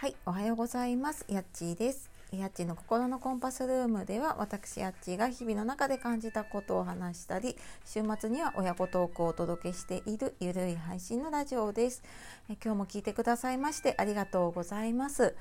[0.00, 1.26] はい、おはようございます。
[1.28, 2.10] やっちーです。
[2.32, 12.02] やっちーの心のコンパスルームでは私やっちーが日々の中で感じたことを話したり週末には親子トークをお届けしているゆるい配信のラジオです
[12.48, 15.34] え今日も聞いてくださいましてありがとうございます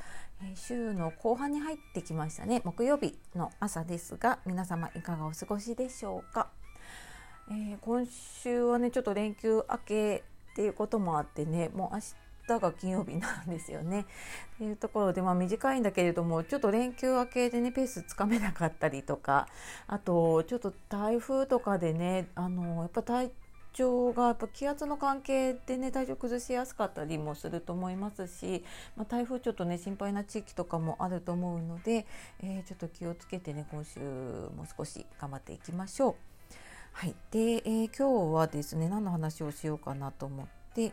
[0.44, 6.50] え週の後半に入ってきましたね木曜日の朝ですが皆様いかがお過ごしでしょうか、
[7.50, 14.06] えー、今週はねちょっと連休明けっていうこともあってねもう明日日が金曜日なんですよね。
[14.58, 19.48] というところで、まあ、短いんだけれどもちょっと連休明けでねペースつかめなかったりとか
[19.88, 23.32] あとちょっと台風とかでねあのやっぱ体
[23.74, 28.64] 調がやっぱ気圧の関係でね体調崩しやすかったりもすると思いますし、
[28.96, 32.06] まあ、台風ちょっとね心配な地域とかもあると思うので、
[32.42, 36.16] えー、ちょっと気をつけてね今週も少し頑張っていきましょう。
[36.92, 40.92] はい、で、えー、今日はですね何の話をしようかなと思って。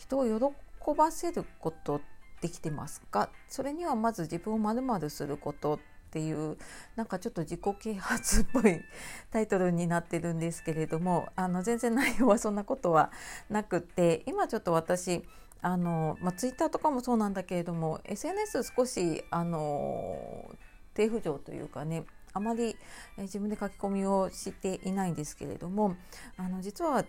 [0.00, 2.00] 人を喜ばせること
[2.40, 3.28] できてますか？
[3.48, 5.78] それにはまず自分をまるまるすることっ
[6.10, 6.56] ていう
[6.96, 8.80] なんかちょっと自己啓発っぽい
[9.30, 13.12] タイトルになってるんですけれどもあの全然内容はそんなことは
[13.50, 15.22] なくて今ちょっと私
[15.60, 20.50] あの、まあ、ツイッターとかもそうなんだけれども SNS 少しあの
[20.94, 22.74] 低浮上というかねあまり
[23.18, 25.96] 自分で書き込みをしていないんですけれども
[26.36, 27.04] あの実は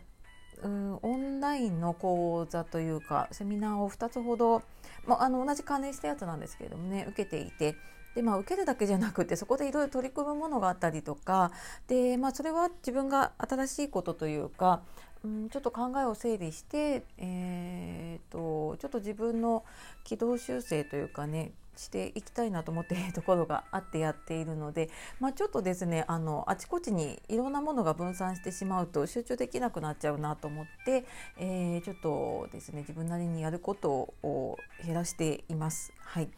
[0.64, 4.62] うんオンラインの講座というかセミナーを2つほど、
[5.06, 7.76] まあ、あの同じ関連したやつなんですけれどもね受けていて
[8.16, 11.52] で、まあ、受けるだけじゃなくてそこでいろいろ取り組むものがあったりとか
[11.88, 14.82] で、まあ、それは自分が新しいことというか、
[15.23, 19.64] うん、ちょっと考えを整理して、えーと、とちょっと自分の
[20.04, 31.05] 軌道修正というかねしていきたいなと思っている ところがあってやっているので、まあ、ちょっとですねあのあちこちにいろんなものが分散してしまうと集中できなくなっちゃうなと思って、
[31.38, 35.94] えー、ちょっとですね自分なりにやることを減らしています。
[35.99, 36.30] はい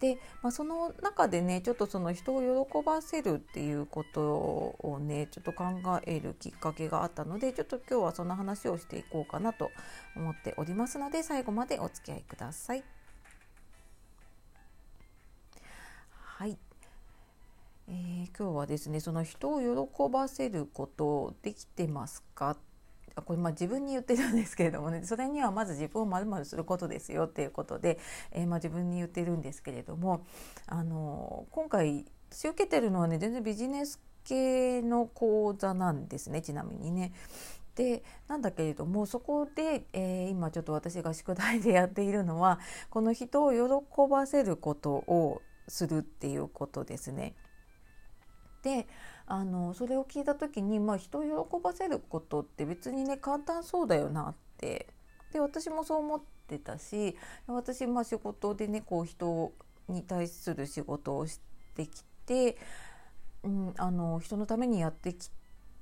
[0.00, 4.22] で、まあ、その中でねちょっとその人を喜ばせるっていうこと
[4.80, 5.64] をねちょっと考
[6.06, 9.70] えるきっかけがあったのでちょっと今日はそんな話をしていこうかなと
[10.16, 12.78] 思っておりますので最後までお付き合いください。
[12.78, 12.99] はい、
[18.36, 22.56] 今日はですねその人を喜ばせることできてますか？
[23.26, 27.98] これまあ自分に言ってるんですけれどもねそれにはまず自分をまるまるすることですよっていうことで、
[28.32, 30.24] えー、まあ自分に言ってるんですけれども
[30.66, 37.12] あの今回私受けてるのはね全然ビジネス系の講座なんですねちなみにね。
[37.74, 42.58] でなんだけれどもそこで、えー、今ちょっと私が宿題でやっているのは
[42.90, 47.34] この人を喜ばせることをするっていうことですね。
[48.62, 48.86] で
[49.26, 54.86] あのそれを聞いた時に、まあ、人を喜ばせることって別にね簡単そうだよなって。
[55.32, 57.16] で私もそう思ってたし
[57.46, 59.52] 私、まあ、仕事でねこう人
[59.88, 61.40] に対する仕事をし
[61.76, 62.56] てきて、
[63.42, 65.30] うん、あの人のためにやってき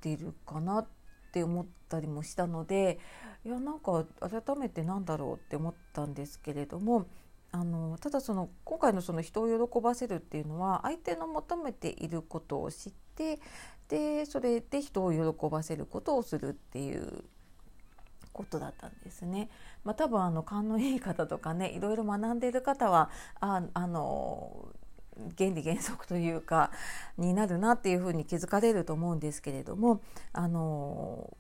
[0.01, 0.87] てるかなっ
[1.33, 2.99] て思ったりもしたので
[3.45, 7.07] いやなんか改めてなんだろうって思ったんですけれども
[7.51, 13.41] あのただその今回のその人を喜ばせるっていうのは相手の求めていることを知って
[13.89, 17.25] でそれで人を喜ばせることをするっていう
[18.33, 19.49] ことだったんですね。
[19.83, 23.11] まあ、多分あの勘のいい方とかねいろいろ学んでいる方は
[23.41, 24.69] ああの
[25.37, 26.71] 原理原則というか
[27.17, 31.37] になるなっていうふうに気づかれると思うんですけれどもあの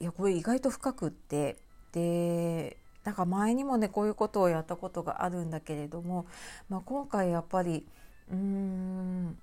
[0.00, 1.58] いやこれ意外と深くって
[1.92, 6.26] でなんか前にもねこういうことをやったことがあるんだけれども、
[6.68, 7.86] まあ、今回やっぱり
[8.30, 9.38] うーん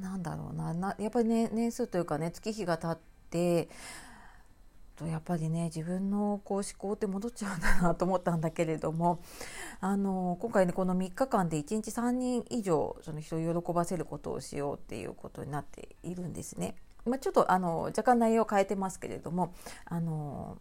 [0.00, 2.98] なんだろうななやっぱりね年数というかね月日が経っ
[3.30, 3.68] て
[4.98, 9.20] とやっぱりね自分のこう思考って戻っちゃうんだなと思ったんだけれども
[9.80, 16.74] あの今回ねこの3日間で1日3人以上その人を喜ばせることをしようっていうことになっているんですね。
[17.06, 19.54] まあ、ちょっとあの若干内容を変えてますけれども
[19.86, 20.58] あの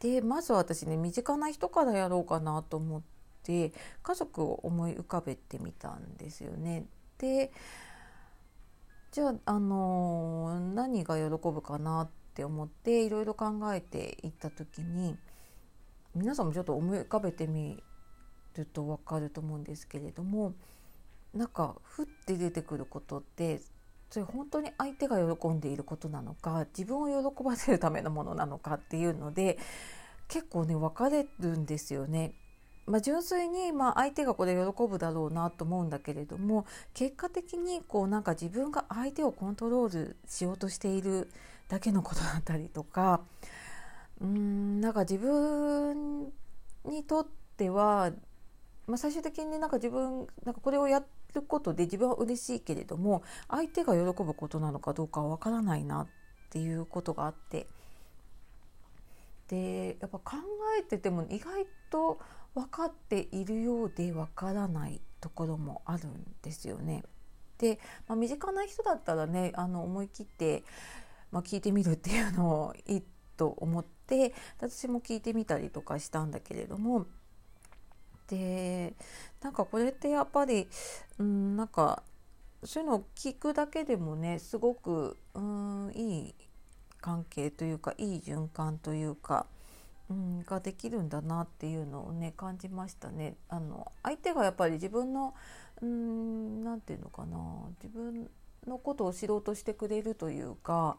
[0.00, 3.02] でまず私ね身近な人からやろうかなと思っ
[3.42, 6.86] て家族を思い浮かべてみたんですよね。
[7.18, 7.52] で
[9.12, 15.16] じゃあ、あの何が喜ぶかなって思っていろいろ考えていった時に
[16.16, 17.80] 皆さんもちょっと思い浮かべてみ
[18.56, 20.54] ると分かると思うんですけれども
[21.32, 23.60] なんかふって出てくることって
[24.14, 29.58] それ本当に相手が喜んでいることなのか自分を喜ばせるためのものなのかっていうので
[30.28, 32.32] 結構ね分かれるんですよね。
[32.86, 41.28] まあ、純粋にまあ相手がこれ喜ぶだろうなと思うんだけれども結果的にこうなんか自分が相手をコントロールしようとしている
[41.68, 43.22] だけのことだったりとか
[44.20, 46.26] うんなんか自分
[46.84, 47.26] にとっ
[47.56, 48.12] ては、
[48.86, 56.06] まあ、最終的になんか自分なんかこれをやっることで自分は嬉しいけれども相手が喜ぶことなのかどうかはわからないなっ
[56.50, 57.66] ていうことがあって
[59.48, 60.36] でやっぱ考
[60.78, 62.18] えてても意外と
[62.54, 67.02] 分かっているようで分からないところもあるんですよね。
[67.58, 70.64] で、まあ、身近な人だったらねあの思い切って、
[71.30, 73.02] まあ、聞いてみるっていうのをいい
[73.36, 77.06] と思って私も聞いてみたりとかしたんだけれども
[78.28, 78.94] で
[79.42, 80.66] なんかこれってやっぱり
[81.18, 82.02] うんなんか
[82.64, 86.34] そういうのを聞くだけでもねすごくうんいい
[87.00, 89.46] 関係というかいい循環というか、
[90.08, 93.36] うん、ができるんだなっていうのをね感じましたね。
[93.50, 95.34] あの相手がやっぱり自分の
[95.82, 97.36] 何て言うのかな
[97.82, 98.30] 自分
[98.66, 100.96] のことを知ろうとしてくれるというか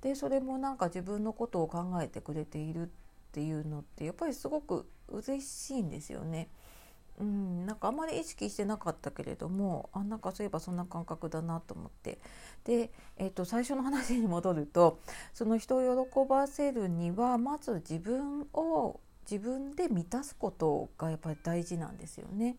[0.00, 2.90] でそれもなんか自分のことを考えてくれている
[3.32, 6.50] っていうのってやっぱりすごく嬉しいんですよね。
[7.18, 12.18] うん、なんかあんまり意識してなかったけれどもあなんかそういえばそんな感覚だなと思って
[12.64, 14.98] で、えー、と最初の話に戻ると
[15.34, 18.98] その人を喜ばせるにはまず自分を
[19.30, 22.56] 自分で満たすことがやっぱり大事なんですよね。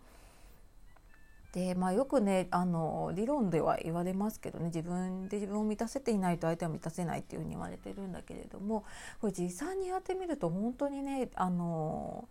[1.54, 8.84] でまあ、よくねあの理論では言われますけどね自分で自分を満たせていないと相手は満たせないっていうふうに言われてるんだけれども
[9.22, 12.28] これ実際にやってみると本当にねあの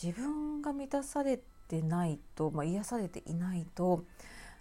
[0.00, 4.04] 自分が満たされてないと、まあ、癒されていないと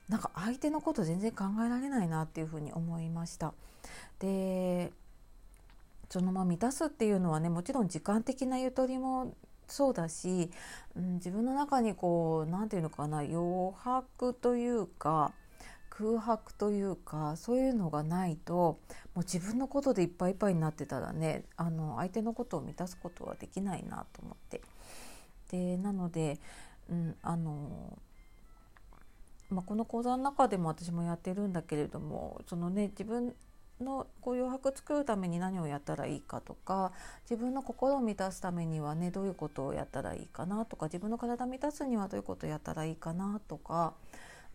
[0.09, 3.53] なんか相手のこと全然考えられないなっていうふうに思いました。
[4.17, 4.91] で
[6.09, 9.35] そのまま満たすっていうのはねもちろん時間的なゆとりも
[9.73, 10.49] そうだし、
[10.95, 13.37] うん、自分の中にこう何て言うのかな余
[13.75, 15.33] 白というか
[15.89, 18.79] 空白というかそういうのがないと
[19.13, 24.61] もう自分のことでいっぱいいっぱいになってたらねあの相手のことを満たすことはできないなと思って。
[25.51, 26.39] でなので、
[26.89, 27.97] うんあの
[29.49, 33.33] まあ、この講座の中でも私もやってるんだけれどもそのね自分
[33.81, 36.91] のこう余白作るために何をやったらいいかとか
[37.29, 43.93] 自分の心を満たすためにはねどういうことをやったらいいかなとか自分の体を満たすにはどういうことをやったらいいかなとか、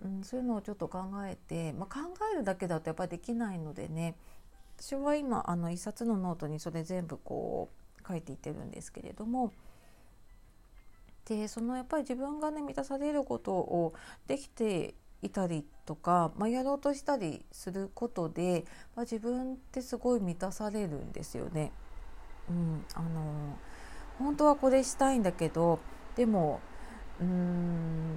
[0.04, 2.00] うん、そういうのをちょっと考えて、まあ、考
[2.32, 4.14] えるだけだとやっぱりできないのでね
[4.78, 7.70] 私は今あの一冊のノートにそれ全部こ
[8.02, 9.52] う書いていってるんですけれども。
[11.26, 13.94] でそのやっぱり自分がね満たされることを
[14.26, 14.94] できて
[15.24, 21.72] いたりとか、まあ、やろうとしたりすることで、まあ、自分ってすごい満たされるんですよね。
[22.48, 23.56] うん、あの
[24.18, 25.78] 本当はこれしたいんだけど
[26.14, 26.60] でも
[27.20, 28.16] うーん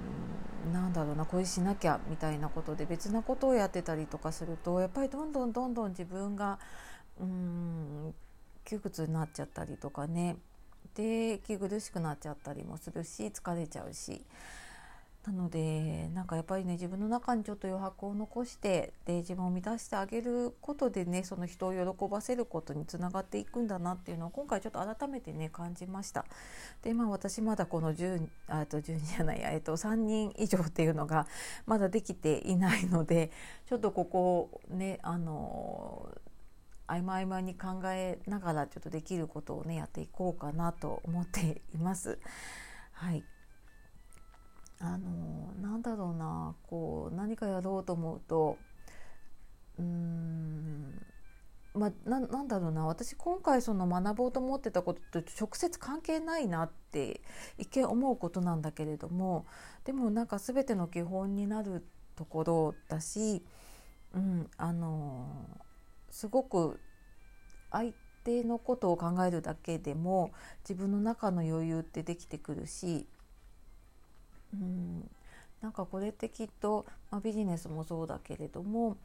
[0.72, 6.58] なんだろうなこれしなきゃみたいなことで別なことをやってたりとかするとやっぱりどんどんどんどん自分が
[7.18, 8.14] うん
[8.64, 10.36] 窮屈になっちゃったりとかね
[10.94, 14.22] で息苦しくなっちゃったりもするし疲れちゃうし
[15.28, 26.24] なのでなんかやっぱりね自分の中にちょっと余白を残してで自分を満たしてあげることでねその人を喜ばせることにつながっていくんだなっていうのを今回ちょっと改めてね感じました。
[26.82, 31.26] でまあ私まだこの10あと12じゃないや、えっと、3人以上っていうのが
[31.66, 33.30] まだできていないので
[33.68, 36.08] ちょっとここねあの
[36.86, 42.18] 合間合間に考えながらちょっとできることをねやっていこうかなと思っています。
[42.92, 43.22] はい
[44.80, 48.58] あのなんだろうなこう何かやろうと思うと
[49.78, 51.02] うーん
[51.74, 57.20] まあ、ななんだろうな私今回その学ぼうと思ってたことと直接関係ないなって
[57.56, 59.46] 一見思うことなんだけれども
[59.84, 63.44] でもなんか全ての基本になるところだし、
[64.12, 65.28] うん、あの
[66.10, 66.80] すごく
[67.70, 67.92] 相
[68.24, 70.32] 手のことを考えるだけでも
[70.68, 73.06] 自分の中の余裕ってできてくるし
[74.54, 75.10] うん
[75.60, 78.96] なんかこれってきっと、まあ、ビジネスもそうだけれども、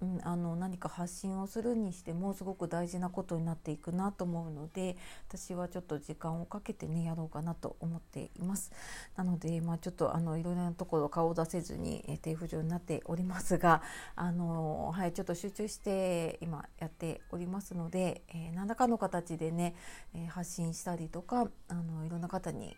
[0.00, 4.96] うん、あの何か発信をするにしてもすごく大事なことになっていくなと思うので
[5.28, 8.70] 私はちょっと時間をかけてねやろうかなと思っています。
[9.16, 13.82] なので、まあ、ちょっとあのいろいろなところ顔を出せずに、え低浮上になっておりますが
[14.14, 19.74] あの、はい、ちょっと集中して今やっておりますので、えー、何らかの形でね、
[20.14, 22.76] え発信したりとかあのいろんな方に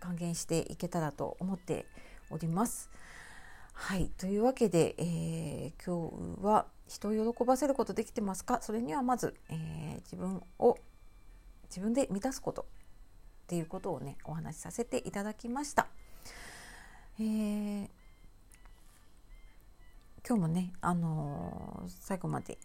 [0.00, 1.86] 還元していけたらと思って
[2.30, 2.90] おります。
[3.72, 8.60] はいというわけで、えー、今日は人を喜ばせることできてますか？
[8.60, 10.76] それにはまず、えー、自分を
[11.68, 12.64] 自分で満たすことっ
[13.46, 15.86] ていうことをねお話しさせていただきました。
[17.18, 17.88] えー、
[20.26, 22.58] 今日もね、あのー、最後まで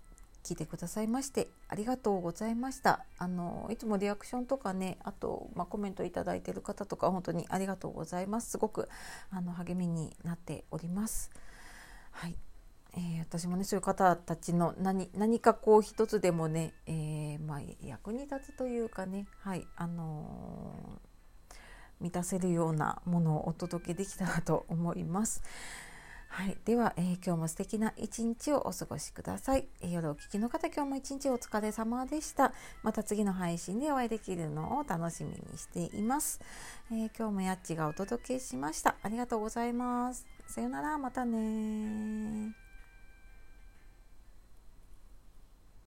[0.46, 3.04] 聞いてくださいましてありがとうございました。
[3.18, 8.52] あのいつもリアクションとかねあと、まあ、コメントいただいてる方とか本当にありがとうございます。
[8.52, 8.88] すごく
[9.32, 11.32] あの励みになっております。
[12.12, 12.36] はい。
[12.98, 21.56] えー、私もねそういう方たちの何何かこう一つでもね、えー、まあ、役に立つというかねはいあのー、
[22.00, 25.44] 満たせるようなものをお届けできたらと思います。
[26.36, 32.52] はい、では、えー、今日も素敵な一日をお過ごしください、えー、夜お聞きの方今日も一日お疲れ様でした。
[32.84, 36.42] また次の配信でお会いできるのを楽しみにしています、
[36.92, 38.96] えー、今日もやっちがお届けしました。
[39.02, 40.26] ありがとうございます。
[40.46, 40.98] さよなら。
[40.98, 42.65] またね